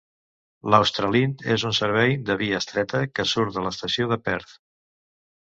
[0.69, 4.59] L'"Australind" és un servei de via estreta que surt de l'estació de Perth.